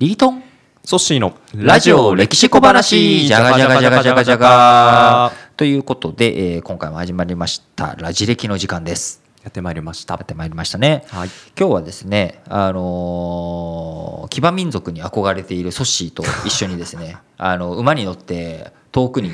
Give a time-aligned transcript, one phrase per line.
[0.00, 0.42] リートン。
[0.82, 3.26] ソッシーのラジオ歴史小話。
[3.26, 7.96] じゃがじゃがじゃがじゃがじゃがということで、えー今回も始まりました。
[7.96, 9.22] ラジ歴の時間です。
[9.42, 10.14] やってまいりました。
[10.14, 11.28] やってまいりましたね、はい。
[11.54, 19.32] 今日はですねあのー騎馬民族に憧れているソッシーと一緒にですね あの馬に乗って遠くに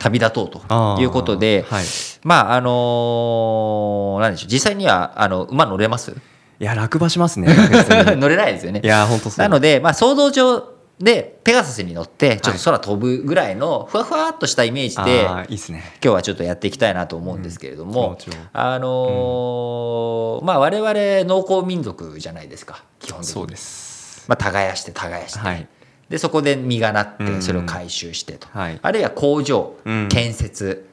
[0.00, 1.84] 旅立とうということで、はい。
[2.24, 6.16] まああのーなんでしょう実際にはあの馬乗れます？
[6.60, 7.48] いや落馬しますね。
[8.16, 8.80] 乗れないですよね。
[8.84, 9.42] いや本当そう。
[9.42, 10.62] なので、まあ、想像上
[11.00, 15.82] でペガサスに乗ってちょっと空飛ぶぐらいのふわふわっとしたイメージで、あーいいですね。
[16.04, 20.92] 今日はちょっとやっていきたいなと思うんですけれども、うんあのーまあ我々
[21.24, 23.34] 農耕民族じゃないですか基本的に。
[23.34, 24.26] そうです。
[24.28, 25.66] まあ、耕して耕して、はい。
[26.10, 27.42] でそこで実がなってうん。
[27.42, 28.78] それを回収してと、はい。
[28.82, 30.08] あるいは工場、うん。
[30.10, 30.89] 建設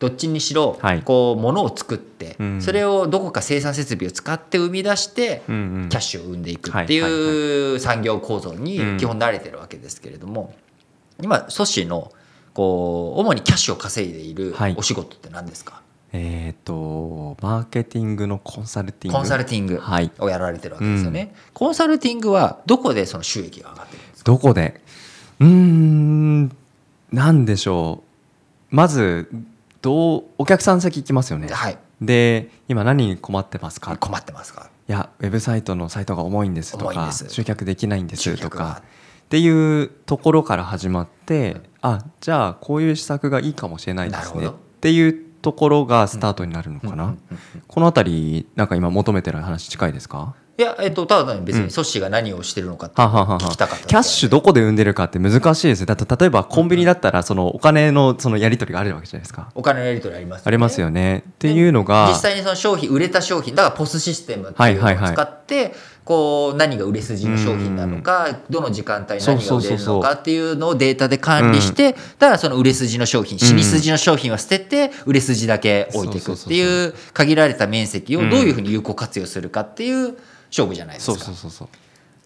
[0.00, 1.02] どっちにしろ、はい。
[1.02, 2.60] こう物を作って、うん。
[2.60, 5.88] それをどこか生産設備を使って生み出して、うんうん。
[5.88, 7.74] キャッシュを生んでいくってはいはいい。
[7.76, 8.96] う産業構造にうん。
[8.98, 10.54] 基本慣れてるわけですけれども、
[11.22, 12.10] 今ソシの
[12.54, 14.74] こう主にキャッシュを稼いでいるはい。
[14.76, 19.18] お仕事って何ですか、えっ、とマーケティングのコンサルティング？
[19.18, 20.10] コンサルティングはい。
[20.18, 24.32] をやられてるわけですよね、コンサルティングはどこでその収益が上がってるんですか？
[24.32, 24.80] どこで？
[25.40, 26.48] うーん
[27.12, 28.02] なんでしょ
[28.72, 28.74] う。
[28.74, 29.30] まず
[29.82, 31.48] どうお客さん先行きますよね。
[31.48, 31.78] はい。
[32.00, 33.96] で今何に困ってますか？
[33.96, 34.70] 困ってますか？
[34.88, 44.46] いやウェブサイトのサイトが重いんですとか集客できないんですとかっていうところから始まって、あじゃあこういう施策がいいかもしれないですね。
[44.48, 47.10] っていうところがスタートになるのかな、うん。
[47.10, 47.18] うん。
[47.30, 47.38] うん。
[47.68, 50.34] このあたりなんか今求めてる話近いですか？
[50.60, 51.64] いや、えっと、ただ単に別うん。
[51.64, 55.86] にソッシーが何をしてるのかって聞きたかっただけキャッシュどこで生んでるかって難しいですね。
[55.86, 59.50] だって例えばコンビニだったらそのお金のそのやり取りがあるわけじゃないですか。
[59.54, 60.48] お金のやり取りありますよね。
[60.48, 61.24] ありますよね。
[61.26, 65.74] っていうのが実際にその商品売れた商品だからポスシステムっていうのを使って、
[66.04, 76.92] こう何が売れ筋の商品なのか、どの時間帯に何が売れるのかっていうのをデータで管理して、だからその売れ筋の商品死に筋の商品は捨てて売れ筋だけ置いていくっていう。
[77.12, 80.16] 限られた面積をどういうふうに有効活用するかっていう
[80.50, 81.18] 勝負じゃないですか。
[81.18, 81.68] そうそうそうそう。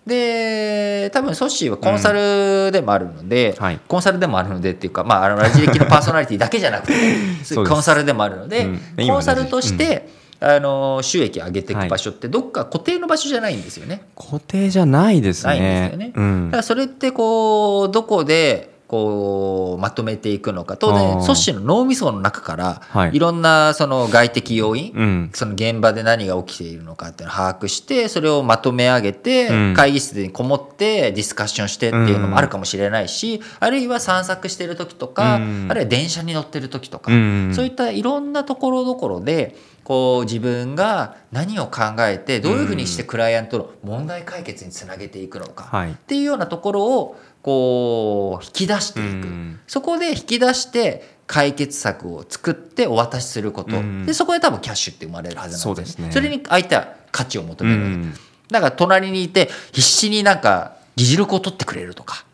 [0.07, 3.81] で多分ソッシーはコンサルでもあるので、はい。
[3.89, 6.95] コンサルでもあるのでっていうか、まあ、あのラジ歴のパーソナリティだけじゃなくて
[7.55, 9.09] コンサルでもあるので、うん。
[9.09, 10.09] コンサルとして、
[10.41, 14.03] あの収益上げていく場所ってどっか固定の場所じゃないんですよね。
[14.15, 16.13] 固定じゃないですないんねですよね。
[16.15, 16.47] うん。
[16.49, 20.77] だからそれってこうどこでこうまとめていくのか。
[20.77, 21.21] 当あ然ー。
[21.21, 23.17] ソッシーの脳みその中から、はい。
[23.17, 25.31] い、ろんなその外的要因、うん。
[25.35, 29.75] その現場で何が起きているのかっていうのを把握してそれをまとめ上げて、うん。
[29.75, 35.67] 会議室にこもってディスカッションしてっていうのもあるかもしれないし、あるいは散策してる時とか、うん。
[35.69, 37.53] あるいは電車に乗ってる時とか、うん。
[37.53, 45.91] そういったいろんなところどころでこう自分が何を考えてどういうふうにしてクライアントの問題解決につなげていくのか、はい。
[45.91, 49.61] っていうようなところをこう引き出していく、うん。
[49.67, 54.07] そこで引き出して解決策を作ってお渡しすること、うん。
[54.07, 56.11] でそこで多分キャッシュって生まれるはずなんですよそうですね。
[56.11, 57.83] それに相手は価値を求うめる。
[57.83, 58.15] わけ、ん。
[58.51, 62.25] だから隣にいて必死になんか議事録を取ってくれるとか。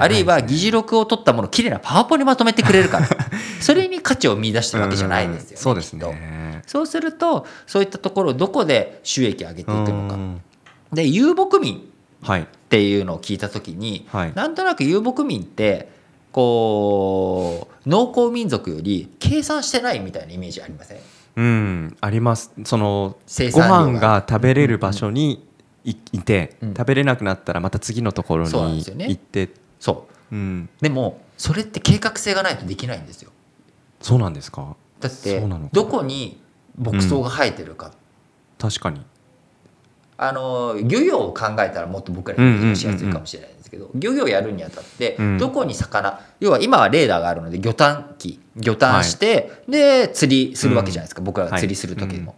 [0.00, 3.08] あるいは議事録を取ったものをきれいなパワポにまとめてくれるから。
[3.60, 5.62] それに価値を見出してるわけじゃないですよね、うん。
[5.62, 6.62] そうですね。
[6.66, 10.14] そうするとそういったところをどこで収益を上げていくのか。
[10.14, 10.42] うん。
[10.92, 11.72] で遊牧民。
[11.72, 14.32] はいっていうのを聞いた時に、はい。
[14.34, 15.90] なんとなく遊牧民って
[16.32, 20.98] こう農耕民族より計算してないみたいなイメージありません？
[21.36, 22.52] うんあります。
[22.64, 23.16] その
[23.52, 25.46] ご飯が食べれる場所に
[25.84, 26.74] いいて、うん。
[26.74, 29.50] 食べれなくなったらまた次のところに行って。
[29.80, 30.34] そう。
[30.34, 30.68] うん。
[30.80, 33.30] でもそれって計画性がないとできないんですよ。
[34.00, 34.76] そうなんですか？
[35.00, 35.40] だって
[35.72, 36.40] どこに
[36.76, 37.92] 牧草が生えてるか、
[38.58, 39.00] 確かに
[40.20, 45.38] あの漁業を考えたらもっと僕らにしやすいかもしれないんですけど、漁業やるにあたって、うん。
[45.38, 52.34] どこに魚要は今はレーダーがあるので魚探機魚探して、で釣りするわけじゃないですか、僕らが釣りする時も。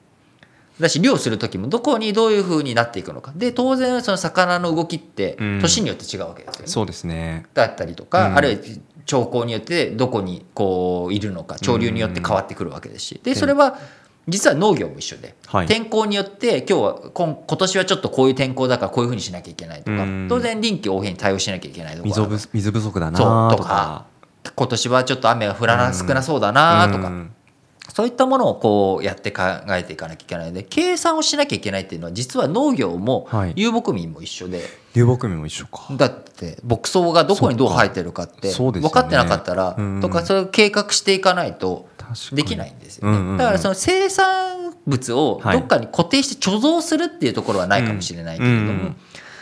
[0.79, 3.33] だし漁する時もどこにどういうふうになっていくのか。
[3.35, 5.59] で当然その魚の動きってうん。
[5.63, 6.67] 年によって違うわけですよね。
[6.67, 7.47] そうですね。
[7.55, 8.37] だったりとか、うん。
[8.37, 8.61] あるいは
[9.07, 13.21] 兆候によってどこにこういるのか潮流によって変わってくるわけですし。
[13.25, 13.79] でそれは
[14.29, 15.67] 実は農業も一緒で、はい。
[15.67, 20.27] 天候によって今日は今今年はちょっとこういう天候だからこういうふうにしなきゃいけないとかうん。
[20.29, 22.09] 当然臨機応変に対応しなきゃいけないとか
[22.53, 23.19] 水不足だな
[23.51, 24.07] ととか
[24.55, 27.33] 今年はちょっと雨が降らな少なそうだなとか、うん。
[27.93, 33.53] そういったものをこうやって考えていかなきゃいけないので計算をしなきゃいけないっていうのは実は農業もはい。
[33.57, 34.63] 遊牧民も一緒で、
[34.95, 35.89] 流木民も一緒か。
[35.97, 40.01] だって牧草がどこにどう生えてるかって分かってなかったらうん。
[40.01, 41.89] とかそれを計画していかないと
[42.33, 43.37] できないんですようんうんうん。
[43.37, 45.59] ねだからその生産物をはい。
[45.59, 48.97] どっかに固定して貯蔵するっていうところはないかもしれないけれども、うんうん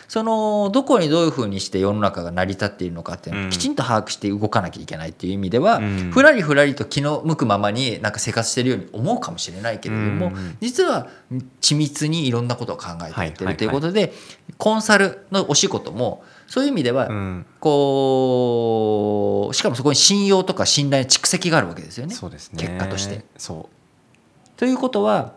[0.09, 11.09] そのどこにどういうふうにして世の中が成り立っているのかっていうのをきちんと把握して動かなきゃいけないっていう意味では、うん、ふらりふらりと気の向くままになんか生活してるように思うかもしれないけれども、うん、実は
[11.61, 14.15] 緻密にいろんなことを考えていってるということで、
[14.59, 17.09] コンサルのお仕事もそういう意味では、
[17.61, 22.21] こうしかもそこに信用とか信頼の蓄積があるわけですよね、ね、
[22.57, 23.25] 結果として。
[24.57, 25.35] ということは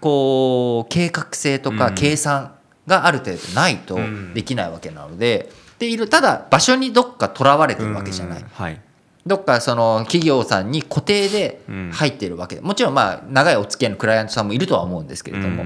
[0.00, 2.54] こう計画性とか計算
[2.86, 3.98] がある程度ないと
[4.34, 8.44] できないわけなので,、でいるただ場所にどっかとらわれてるわけじゃない。
[8.52, 8.80] はい。
[9.26, 11.60] どっかその企業さんに固定で
[11.92, 12.56] 入っているわけ。
[12.56, 15.64] でもちろんまあ長いお付き合いのクライアントさんもいるとは思うんですけれども、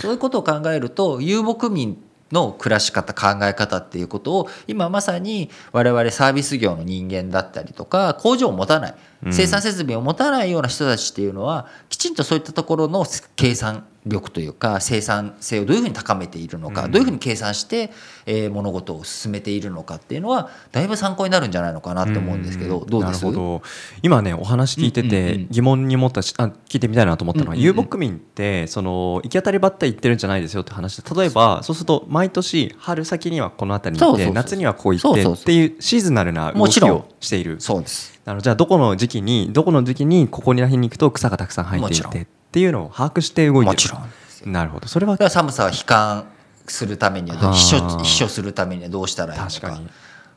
[0.00, 1.98] そういうことを考えると遊牧民
[2.32, 8.94] の暮らし方考え方っていうことを今まさに我々サービス業の人間だったりとか工場を持たない
[9.30, 13.04] 生産設備を持たないような人たちっていうのはきちんとそういったところの
[13.36, 17.90] 計算力というか生産性をどういうふうに高めているのか、うん、どういうふうに計算して、
[18.24, 23.24] えー、物事を進めているのかっていうのはだいぶ参考になるんじゃないのかなと思うんですけど、うん、どうです？
[23.24, 23.62] なるほど。
[24.02, 37.60] 今ねお話聞いてて疑問に思ったしあ聞いてみたいなと思ったのは、遊牧民ってその行き当たりばったり行ってるんじゃないですよって話で例えばそうすると毎年春先にはこの辺りに行って夏にはこう行ってっていうシーズナルな動きをしている。
[37.60, 38.16] そうです。
[38.24, 43.66] あのじゃあどこの時期にどこの時期にここら辺に行くと草がたくさん生えていてっていうのを把握して動いてる。
[43.66, 44.88] もちろんなるほど。
[44.88, 46.26] それは寒さは悲観
[46.66, 49.52] するためには避暑避暑するためにはどうしたらいいのか。
[49.52, 49.88] 確かに。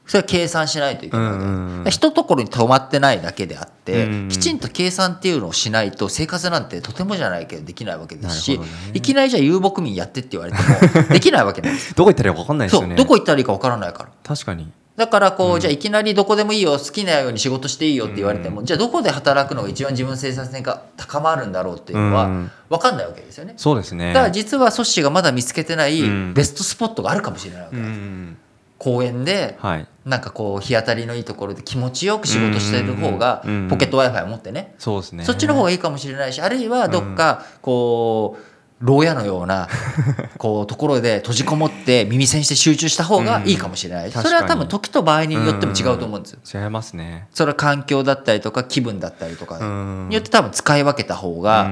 [0.10, 8.66] それは計算しないといけないわけ、一ところに止まってないだけであって、きちんと計算っていうのをしないと生活なんてとてもじゃないけどできないわけですし、ね、
[8.96, 10.58] いきなりじゃあ遊牧民やってって言われて
[11.04, 12.96] もできないわけなんです どこ行ったらいいか分かんないですよね。
[12.96, 14.10] どこ行ったらいいか分からないから。
[14.24, 22.28] 確かにだからこう、うん、じゃあいきなりどこでもいいよ好きなように仕事していいよって言われても、うん、じゃあどこで働くのが一番自分の生産性が高まるんだろうっていうのは
[22.70, 23.54] 分かんないわけですよね。
[23.56, 24.14] そうですね。
[24.14, 26.02] だから実はソッシーがまだ見つけてない
[26.34, 27.78] ベストスポットがあるかもしれないわけ。
[27.78, 28.50] です。
[28.78, 29.58] 公園で、
[30.06, 34.74] なんかこう日当たりのいいところで気持ちよく仕事してる方がポケット w i f i を持ってね。
[34.80, 35.24] そうですね。
[35.26, 38.49] そっちの方がいいかもしれないしあるいはどっかこう
[38.82, 39.68] 牢屋のような
[40.38, 47.28] こうところで閉じこもって耳栓して集中した方がいいかもしれない、うん、それは多分時と場合によっても違うと思うんですよ、うん、違いますね。
[47.32, 49.60] それは環境だったりとか気分だったりとか
[50.08, 51.70] によって多分使い分けた方が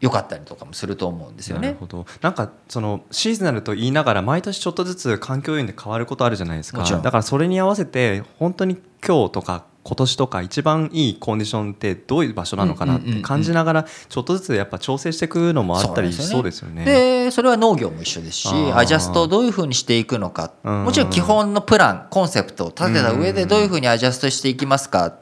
[0.00, 2.06] 良かったりとかもすると思うんですよね、なるほど。
[2.22, 6.82] なんかそのシーズナルと言いながら毎年ちょっとずつ環境要因で変わることあるじゃないですか。
[6.84, 16.84] だからそれに合わせて本当に今日とか今年とか一番いいコンディションってどういう場所なのかなって感じながらちょっとずつやっぱ調整していくのもあったりそうですよね。
[16.84, 20.52] でそれは農業も一緒ですしアジャストをどういうふうにしていくのか。
[20.62, 25.06] もちろん基本のプランコンセプトを立てた上でどういうふうにアジャストしていきますか。
[25.06, 25.14] っ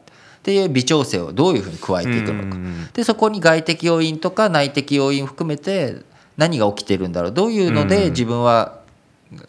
[0.43, 2.59] ていう微調整をどういうふうに加えていくのか。
[2.93, 6.03] でそこに外的要因とか内的要因含めて
[6.37, 7.33] 何が起きてるんだろう。
[7.33, 8.76] どういうので自分は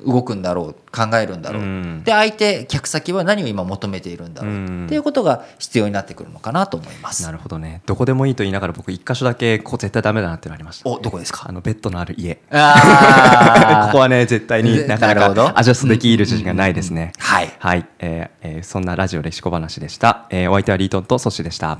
[0.06, 7.24] 動くんだろう考えるんだろう、うん、で相手客先は何を今求めているんだろう、うん、っていうことが必要になってくるのかなと思います。
[7.24, 7.82] なるほどね。
[7.86, 11.46] どこでもいいと言いながら僕一箇所だけここ絶対ダメだなってなりました、おどこですか？
[11.48, 12.40] あのベッドのある家。
[12.52, 17.86] あ ここはね絶対になかなかアジャストできる自信がないですね、はい、はい。
[18.00, 21.80] えーえー、そんなラジオ歴史小話でした、えー、お相手はリートンとソシでした